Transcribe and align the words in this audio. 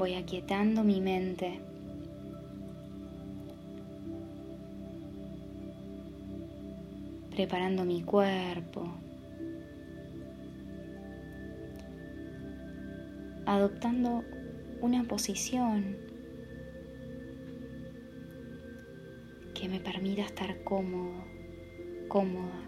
Voy 0.00 0.14
aquietando 0.14 0.82
mi 0.82 0.98
mente. 0.98 1.60
Preparando 7.30 7.84
mi 7.84 8.02
cuerpo. 8.02 8.88
Adoptando 13.44 14.24
una 14.80 15.04
posición 15.04 15.98
que 19.52 19.68
me 19.68 19.80
permita 19.80 20.22
estar 20.22 20.64
cómodo, 20.64 21.26
cómoda. 22.08 22.59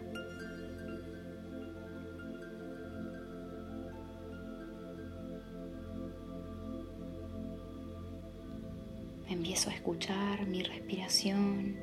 Empiezo 9.43 9.71
a 9.71 9.73
escuchar 9.73 10.47
mi 10.47 10.63
respiración. 10.63 11.77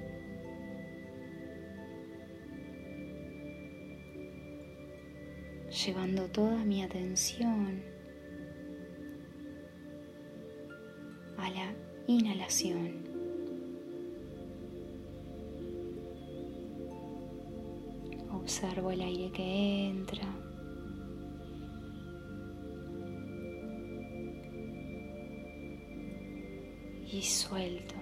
Llevando 5.69 6.29
toda 6.29 6.63
mi 6.63 6.83
atención 6.83 7.83
a 11.37 11.49
la 11.49 11.73
inhalación. 12.07 13.03
Observo 18.31 18.91
el 18.91 19.01
aire 19.01 19.31
que 19.33 19.89
entra. 19.89 20.48
Y 27.19 27.21
suelto. 27.21 27.95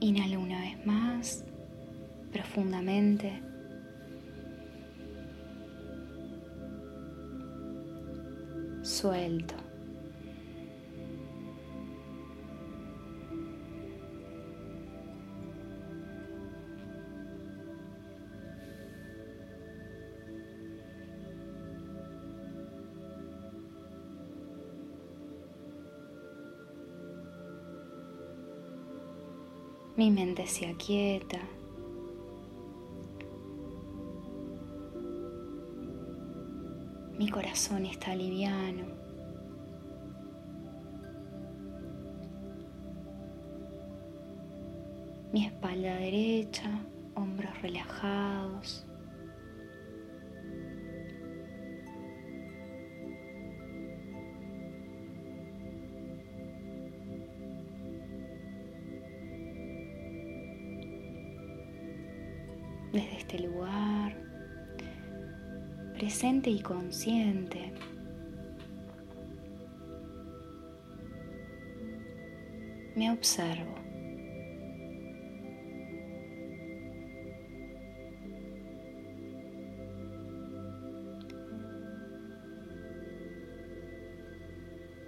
Inhalo 0.00 0.40
una 0.40 0.60
vez 0.60 0.84
más, 0.84 1.44
profundamente. 2.30 3.40
Suelto. 8.82 9.63
Mi 30.04 30.10
mente 30.10 30.46
se 30.46 30.66
aquieta. 30.66 31.40
Mi 37.18 37.30
corazón 37.30 37.86
está 37.86 38.14
liviano. 38.14 38.84
Mi 45.32 45.46
espalda 45.46 45.94
derecha, 45.94 46.68
hombros 47.14 47.62
relajados. 47.62 48.84
Y 66.50 66.60
consciente. 66.60 67.72
Me 72.96 73.10
observo. 73.10 73.74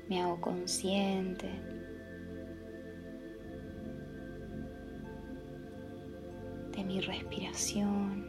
Me 0.09 0.23
hago 0.23 0.41
consciente 0.41 1.77
mi 6.87 7.01
respiración. 7.01 8.26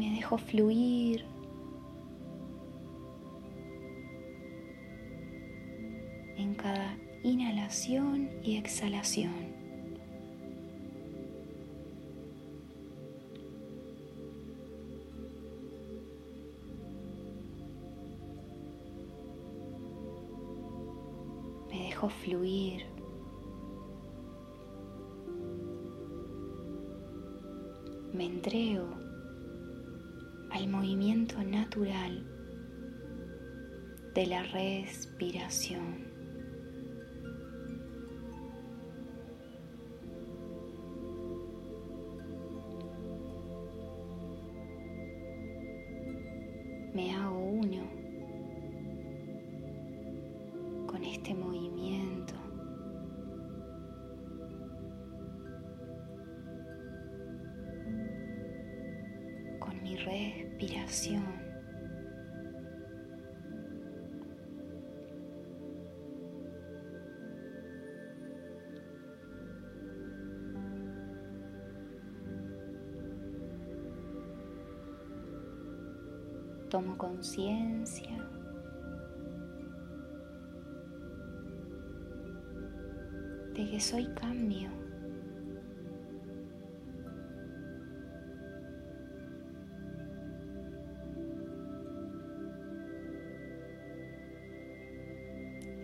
Me 0.00 0.10
dejo 0.12 0.38
fluir. 0.38 1.26
En 6.38 6.54
cada 6.54 6.96
inhalación 7.22 8.30
y 8.42 8.56
exhalación. 8.56 9.60
fluir. 22.08 22.84
Me 28.12 28.26
entrego 28.26 28.99
al 30.60 30.68
movimiento 30.68 31.42
natural 31.42 32.22
de 34.12 34.26
la 34.26 34.42
respiración. 34.42 36.09
Respiración. 60.10 61.24
Tomo 76.68 76.96
conciencia 76.96 78.30
que 83.70 83.78
soy 83.78 84.06
cambio. 84.14 84.79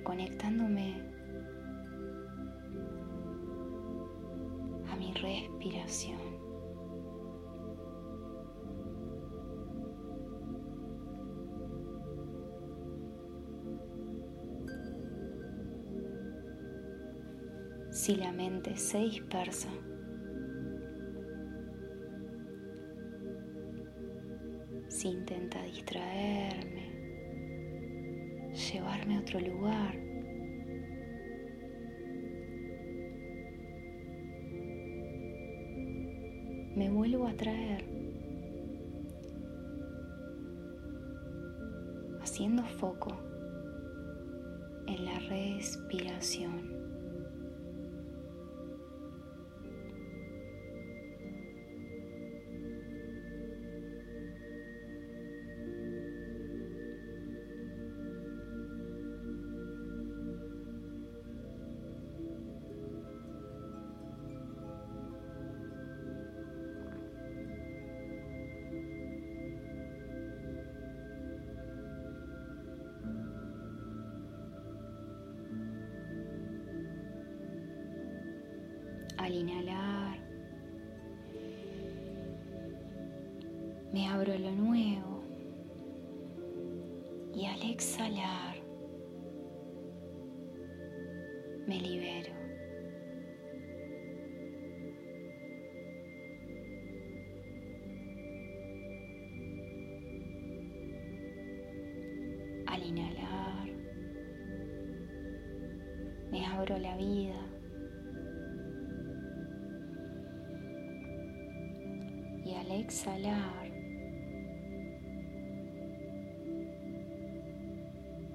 Conectándome 0.07 0.95
a 4.89 4.97
mi 4.97 5.13
respiración. 5.15 6.21
si 17.91 18.15
la 18.15 18.31
mente 18.31 18.77
se 18.77 18.99
dispersa. 18.99 19.71
si 24.97 25.09
intenta 25.09 25.63
distraerme, 25.63 26.87
llevarme 28.55 29.17
a 29.17 29.21
otro 29.21 29.41
lugar. 29.41 29.86
Vuelvo 37.07 37.29
a 37.29 37.35
traer, 37.35 37.85
haciendo 42.21 42.65
foco 42.65 43.17
en 44.89 45.05
la 45.05 45.17
respiración. 45.21 46.76
Al 79.27 79.35
inhalar, 79.35 80.19
me 83.93 84.07
abro 84.07 84.39
lo 84.39 84.53
nuevo 84.53 85.25
y 87.35 87.45
al 87.47 87.61
exhalar, 87.69 88.55
me 91.67 91.81
libero. 91.81 92.33
Al 102.69 102.81
inhalar, 102.81 103.71
me 106.31 106.47
abro 106.47 106.79
la 106.79 106.97
vida. 106.97 107.46
Exhalar, 112.87 113.69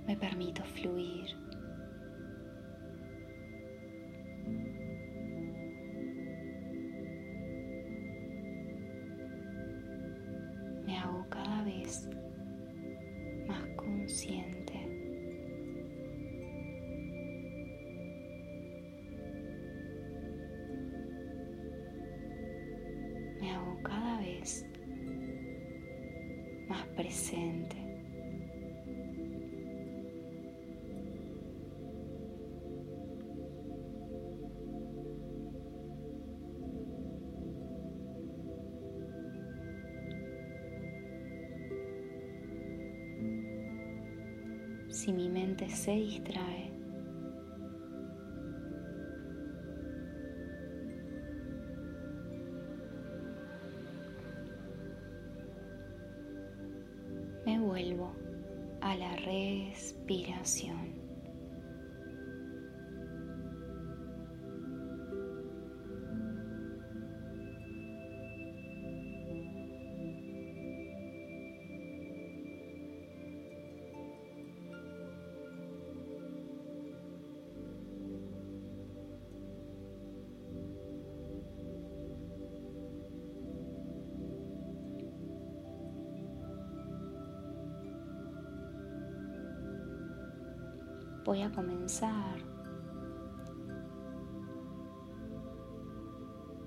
me 0.07 0.15
permito 0.17 0.61
fluir. 0.63 1.50
Si 45.01 45.11
mi 45.11 45.29
mente 45.29 45.67
se 45.67 45.93
distrae, 45.93 46.70
Voy 91.31 91.43
a 91.43 91.49
comenzar 91.49 92.39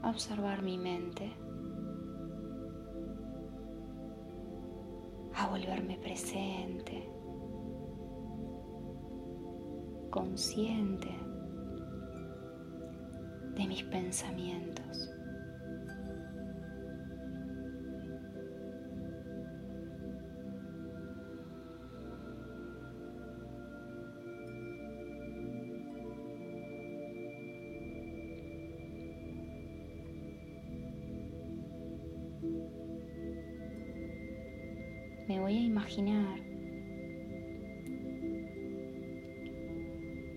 a 0.01 0.09
observar 0.09 0.63
mi 0.63 0.79
mente, 0.79 1.31
a 5.35 5.49
volverme 5.49 5.99
presente, 5.99 7.07
consciente 10.09 11.15
de 13.55 13.67
mis 13.67 13.83
pensamientos. 13.83 15.14
Me 35.35 35.41
voy 35.41 35.57
a 35.57 35.61
imaginar 35.63 36.39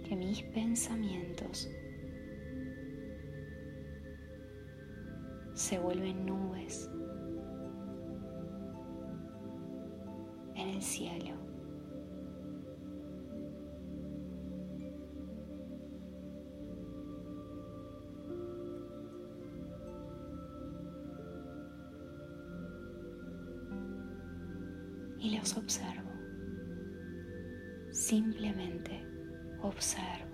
que 0.04 0.16
mis 0.16 0.42
pensamientos 0.42 1.70
se 5.54 5.78
vuelven 5.78 6.26
nubes 6.26 6.90
en 10.56 10.70
el 10.70 10.82
cielo. 10.82 11.27
Y 25.20 25.38
los 25.38 25.58
observo. 25.58 26.12
Simplemente 27.92 29.06
observo. 29.62 30.27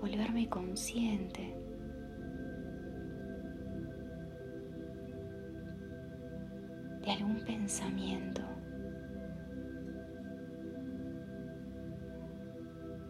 Volverme 0.00 0.48
consciente 0.48 1.54
de 7.02 7.10
algún 7.10 7.44
pensamiento 7.44 8.40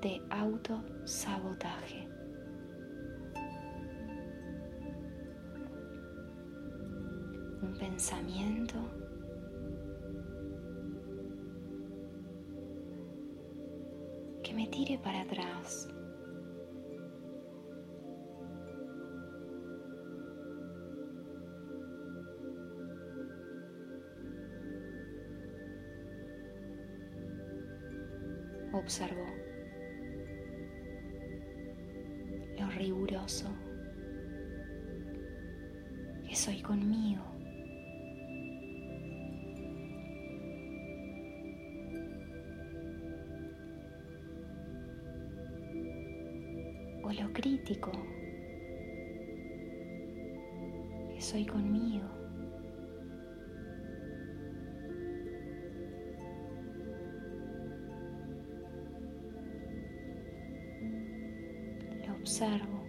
de 0.00 0.20
autosabotaje. 0.30 2.08
Un 7.62 7.74
pensamiento 7.78 8.76
que 14.42 14.54
me 14.54 14.66
tire 14.68 14.98
para 14.98 15.20
atrás. 15.20 15.88
Observo 28.72 29.26
lo 32.56 32.70
riguroso 32.70 33.48
que 36.28 36.36
soy 36.36 36.62
conmigo. 36.62 37.24
O 47.02 47.12
lo 47.12 47.32
crítico 47.32 47.90
que 51.12 51.20
soy 51.20 51.44
conmigo. 51.44 52.19
Observo 62.40 62.80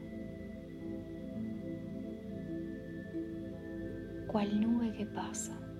cual 4.27 4.61
nube 4.61 4.93
que 4.93 5.05
pasa. 5.07 5.70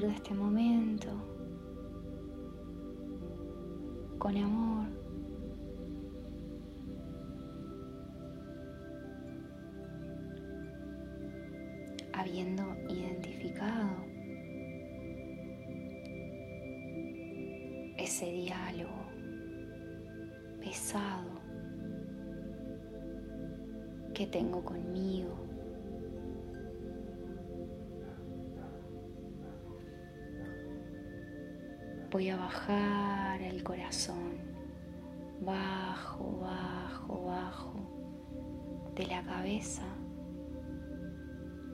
De 0.00 0.08
este 0.08 0.34
momento, 0.34 1.08
con 4.18 4.36
amor, 4.36 4.86
habiendo 12.12 12.62
identificado 12.90 14.04
ese 17.96 18.26
diálogo 18.32 19.06
pesado 20.60 21.40
que 24.12 24.26
tengo 24.26 24.62
conmigo, 24.62 25.45
voy 32.10 32.30
a 32.30 32.36
bajar 32.36 33.42
el 33.42 33.62
corazón, 33.62 34.34
bajo, 35.40 36.38
bajo, 36.40 37.24
bajo, 37.24 37.74
de 38.94 39.06
la 39.06 39.22
cabeza 39.24 39.82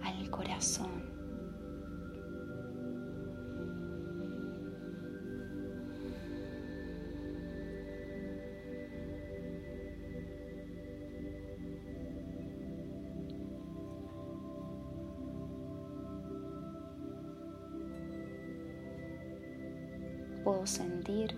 al 0.02 0.30
corazón. 0.30 1.11
Puedo 20.52 20.66
sentir 20.66 21.34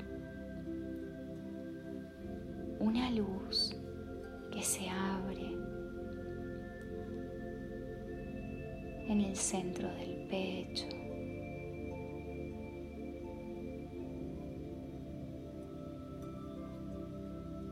una 2.81 3.13
luz 3.13 3.77
que 4.51 4.61
se 4.61 4.89
abre 4.91 5.53
en 9.09 9.21
el 9.21 9.37
centro 9.37 9.89
del 9.95 10.27
pecho. 10.29 10.89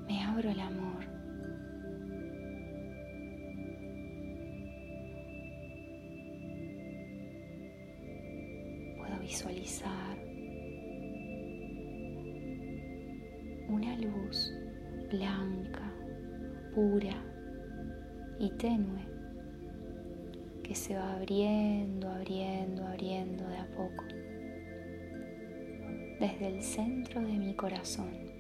Me 0.06 0.22
abro 0.22 0.48
el 0.48 0.60
amor. 0.60 1.04
Puedo 8.96 9.18
visualizar 9.18 10.31
una 13.82 13.96
luz 13.96 14.52
blanca, 15.10 15.92
pura 16.72 17.16
y 18.38 18.48
tenue 18.50 19.02
que 20.62 20.72
se 20.74 20.94
va 20.94 21.14
abriendo, 21.14 22.08
abriendo, 22.08 22.86
abriendo 22.86 23.44
de 23.48 23.56
a 23.56 23.66
poco 23.76 24.04
desde 26.20 26.46
el 26.46 26.62
centro 26.62 27.20
de 27.20 27.32
mi 27.32 27.54
corazón. 27.54 28.30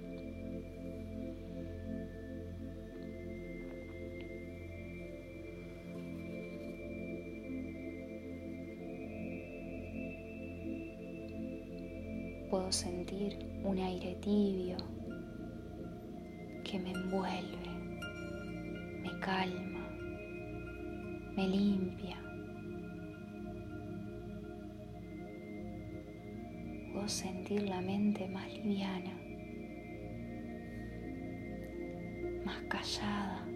Puedo 12.48 12.70
sentir 12.70 13.38
un 13.64 13.78
aire 13.78 14.14
tibio 14.20 14.91
que 16.72 16.78
me 16.78 16.90
envuelve, 16.90 17.68
me 19.02 19.20
calma, 19.20 19.86
me 21.36 21.46
limpia. 21.46 22.16
Puedo 26.90 27.06
sentir 27.08 27.68
la 27.68 27.82
mente 27.82 28.26
más 28.26 28.48
liviana, 28.48 29.12
más 32.46 32.62
callada, 32.70 33.46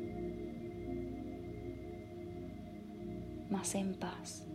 más 3.49 3.75
en 3.77 3.95
paz. 3.95 4.47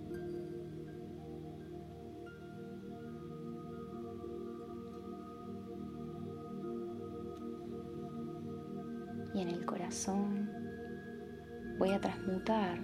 Corazón 9.92 10.50
voy 11.78 11.90
a 11.90 12.00
transmutar 12.00 12.80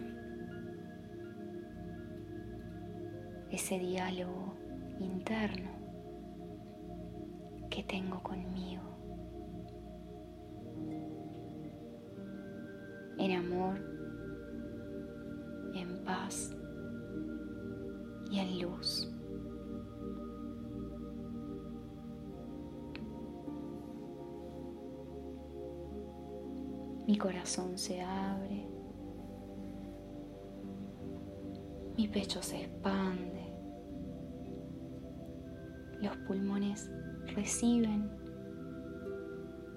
ese 3.50 3.80
diálogo 3.80 4.58
interno 5.00 5.70
que 7.70 7.82
tengo 7.84 8.22
conmigo 8.22 8.84
en 13.18 13.38
amor, 13.38 13.80
en 15.76 16.04
paz 16.04 16.54
y 18.30 18.40
en 18.40 18.60
luz. 18.60 19.17
Mi 27.08 27.18
corazón 27.18 27.78
se 27.78 28.02
abre. 28.02 28.68
Mi 31.96 32.08
pecho 32.10 32.42
se 32.44 32.66
expande. 32.66 33.38
los 36.02 36.16
pulmones 36.28 36.92
reciben 37.36 38.10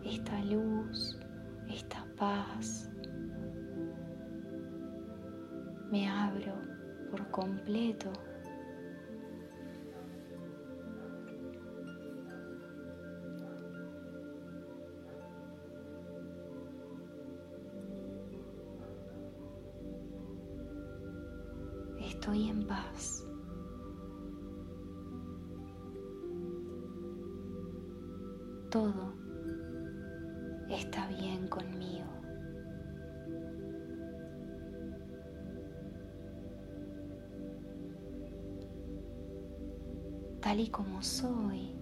esta 0.04 0.42
luz, 0.44 1.18
esta 1.68 2.06
paz. 2.18 2.90
Me 5.90 6.08
abro 6.08 6.54
por 7.10 7.30
completo 7.30 8.12
Todo 28.70 29.14
está 30.70 31.09
bien 31.09 31.49
conmigo. 31.49 32.06
Tal 40.40 40.61
y 40.61 40.68
como 40.70 41.02
soy, 41.02 41.76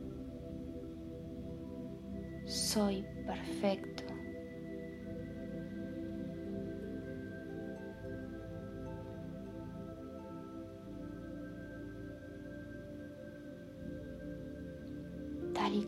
soy 2.46 3.04
perfecto. 3.26 4.04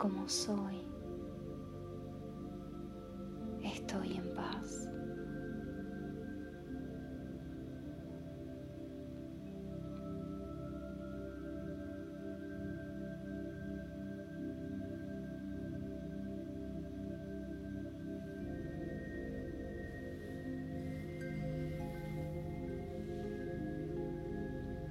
Como 0.01 0.27
soy, 0.27 0.81
estoy 3.63 4.17
en 4.17 4.35
paz. 4.35 4.89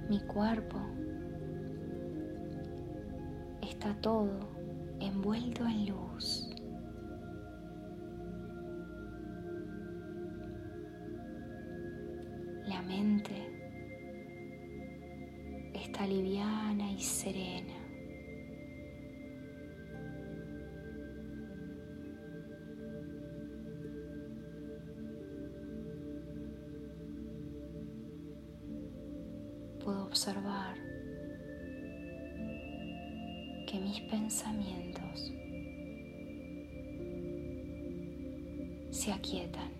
Mi 0.08 0.20
cuerpo 0.20 0.78
está 3.60 3.92
todo 4.00 4.59
envuelto 5.00 5.64
en 5.66 5.86
luz. 5.86 6.50
La 12.66 12.82
mente 12.82 13.34
está 15.74 16.06
liviana 16.06 16.92
y 16.92 17.00
serena. 17.00 17.74
Puedo 29.82 30.04
observar 30.04 30.89
mis 33.90 34.00
pensamientos 34.02 35.32
se 38.90 39.12
aquietan. 39.12 39.72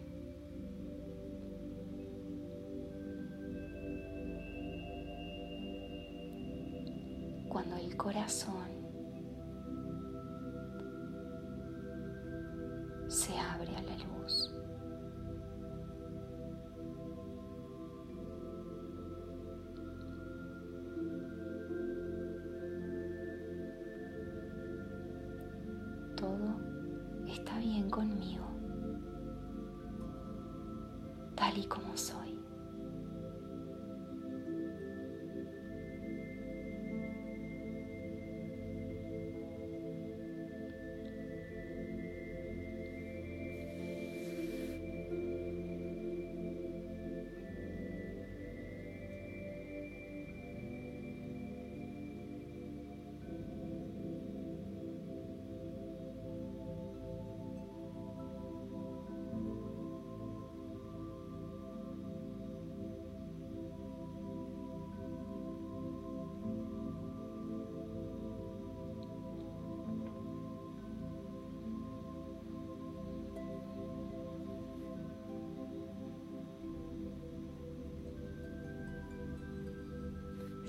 Cuando 7.48 7.76
el 7.76 7.96
corazón 7.96 8.79
tal 31.50 31.58
y 31.58 31.64
como 31.66 31.96
soy. 31.96 32.19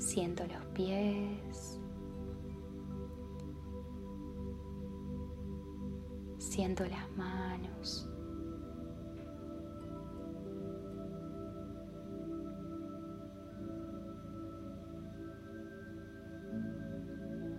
Siento 0.01 0.43
los 0.47 0.65
pies. 0.73 1.79
Siento 6.39 6.83
las 6.87 7.09
manos. 7.11 8.09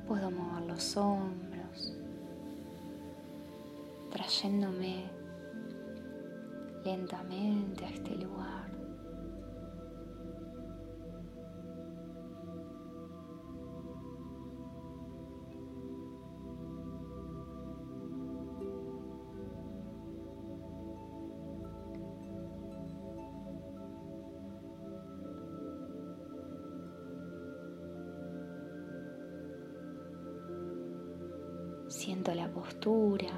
Puedo 0.08 0.30
mover 0.32 0.62
los 0.64 0.96
hombros, 0.96 1.96
trayéndome 4.10 5.08
lentamente 6.84 7.84
a 7.84 7.88
este 7.88 8.16
lugar. 8.16 8.71
Siento 31.92 32.34
la 32.34 32.50
postura. 32.50 33.28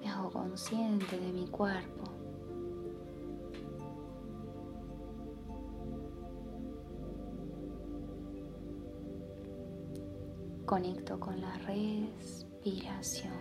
Me 0.00 0.08
hago 0.08 0.30
consciente 0.30 1.20
de 1.20 1.32
mi 1.32 1.46
cuerpo. 1.48 2.04
Conecto 10.64 11.20
con 11.20 11.38
la 11.42 11.58
respiración. 11.58 13.34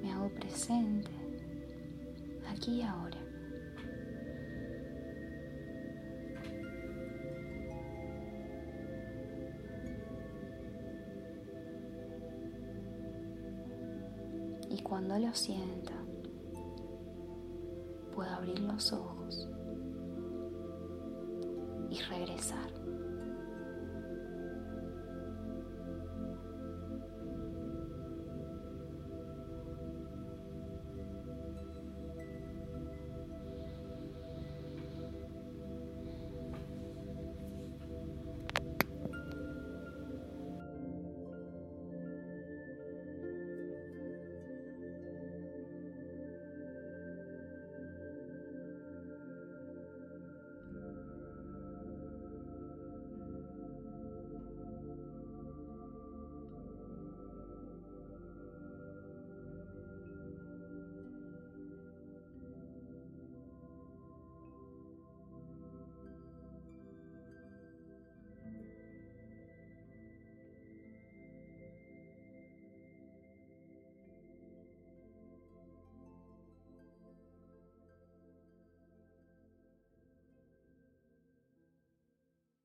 Me 0.00 0.12
hago 0.12 0.28
presente 0.30 1.01
cuando 14.92 15.18
lo 15.18 15.32
sienta, 15.32 15.94
puedo 18.14 18.28
abrir 18.28 18.58
los 18.58 18.92
ojos 18.92 19.48
y 21.88 21.98
regresar. 22.10 22.81